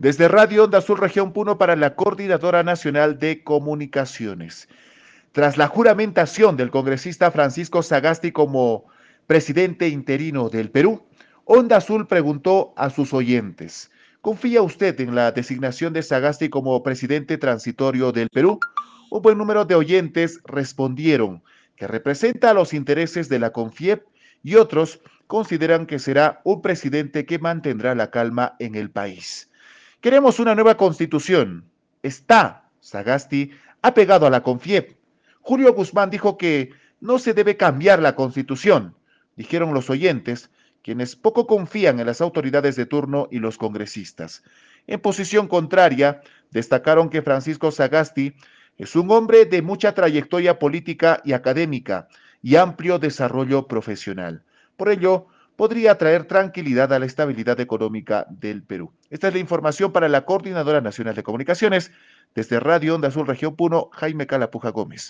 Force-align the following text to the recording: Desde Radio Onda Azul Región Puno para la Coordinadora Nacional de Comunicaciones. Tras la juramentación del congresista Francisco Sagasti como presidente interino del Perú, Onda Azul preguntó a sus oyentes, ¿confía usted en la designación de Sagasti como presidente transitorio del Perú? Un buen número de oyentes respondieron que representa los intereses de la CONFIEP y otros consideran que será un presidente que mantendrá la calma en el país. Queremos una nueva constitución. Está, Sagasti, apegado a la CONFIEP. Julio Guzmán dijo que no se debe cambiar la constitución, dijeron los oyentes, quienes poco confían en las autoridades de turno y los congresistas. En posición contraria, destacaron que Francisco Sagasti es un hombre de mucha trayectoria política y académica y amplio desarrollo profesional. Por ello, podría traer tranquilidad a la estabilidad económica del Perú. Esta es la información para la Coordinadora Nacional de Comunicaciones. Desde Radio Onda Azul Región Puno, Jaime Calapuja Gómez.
Desde 0.00 0.28
Radio 0.28 0.64
Onda 0.64 0.78
Azul 0.78 0.96
Región 0.96 1.34
Puno 1.34 1.58
para 1.58 1.76
la 1.76 1.94
Coordinadora 1.94 2.62
Nacional 2.62 3.18
de 3.18 3.44
Comunicaciones. 3.44 4.66
Tras 5.32 5.58
la 5.58 5.68
juramentación 5.68 6.56
del 6.56 6.70
congresista 6.70 7.30
Francisco 7.30 7.82
Sagasti 7.82 8.32
como 8.32 8.86
presidente 9.26 9.88
interino 9.88 10.48
del 10.48 10.70
Perú, 10.70 11.04
Onda 11.44 11.76
Azul 11.76 12.06
preguntó 12.06 12.72
a 12.78 12.88
sus 12.88 13.12
oyentes, 13.12 13.90
¿confía 14.22 14.62
usted 14.62 14.98
en 15.02 15.14
la 15.14 15.32
designación 15.32 15.92
de 15.92 16.02
Sagasti 16.02 16.48
como 16.48 16.82
presidente 16.82 17.36
transitorio 17.36 18.10
del 18.10 18.30
Perú? 18.30 18.58
Un 19.10 19.20
buen 19.20 19.36
número 19.36 19.66
de 19.66 19.74
oyentes 19.74 20.40
respondieron 20.46 21.42
que 21.76 21.86
representa 21.86 22.54
los 22.54 22.72
intereses 22.72 23.28
de 23.28 23.38
la 23.38 23.50
CONFIEP 23.50 24.02
y 24.42 24.54
otros 24.54 25.02
consideran 25.26 25.84
que 25.84 25.98
será 25.98 26.40
un 26.44 26.62
presidente 26.62 27.26
que 27.26 27.38
mantendrá 27.38 27.94
la 27.94 28.10
calma 28.10 28.56
en 28.60 28.76
el 28.76 28.90
país. 28.90 29.49
Queremos 30.00 30.40
una 30.40 30.54
nueva 30.54 30.78
constitución. 30.78 31.66
Está, 32.02 32.70
Sagasti, 32.80 33.50
apegado 33.82 34.26
a 34.26 34.30
la 34.30 34.42
CONFIEP. 34.42 34.96
Julio 35.42 35.74
Guzmán 35.74 36.08
dijo 36.08 36.38
que 36.38 36.70
no 37.00 37.18
se 37.18 37.34
debe 37.34 37.58
cambiar 37.58 38.00
la 38.00 38.14
constitución, 38.14 38.96
dijeron 39.36 39.74
los 39.74 39.90
oyentes, 39.90 40.50
quienes 40.82 41.16
poco 41.16 41.46
confían 41.46 42.00
en 42.00 42.06
las 42.06 42.22
autoridades 42.22 42.76
de 42.76 42.86
turno 42.86 43.28
y 43.30 43.40
los 43.40 43.58
congresistas. 43.58 44.42
En 44.86 45.00
posición 45.00 45.48
contraria, 45.48 46.22
destacaron 46.50 47.10
que 47.10 47.20
Francisco 47.20 47.70
Sagasti 47.70 48.32
es 48.78 48.96
un 48.96 49.10
hombre 49.10 49.44
de 49.44 49.60
mucha 49.60 49.92
trayectoria 49.92 50.58
política 50.58 51.20
y 51.26 51.34
académica 51.34 52.08
y 52.42 52.56
amplio 52.56 52.98
desarrollo 52.98 53.66
profesional. 53.66 54.44
Por 54.78 54.88
ello, 54.88 55.26
podría 55.60 55.98
traer 55.98 56.24
tranquilidad 56.24 56.90
a 56.90 56.98
la 56.98 57.04
estabilidad 57.04 57.60
económica 57.60 58.26
del 58.30 58.62
Perú. 58.62 58.94
Esta 59.10 59.28
es 59.28 59.34
la 59.34 59.40
información 59.40 59.92
para 59.92 60.08
la 60.08 60.24
Coordinadora 60.24 60.80
Nacional 60.80 61.14
de 61.14 61.22
Comunicaciones. 61.22 61.92
Desde 62.34 62.60
Radio 62.60 62.94
Onda 62.94 63.08
Azul 63.08 63.26
Región 63.26 63.56
Puno, 63.56 63.90
Jaime 63.92 64.26
Calapuja 64.26 64.70
Gómez. 64.70 65.08